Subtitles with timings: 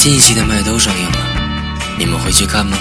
[0.00, 1.18] 新一期的麦兜上映了，
[1.98, 2.74] 你们会去看吗？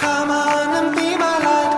[0.00, 1.69] Come on and be my light.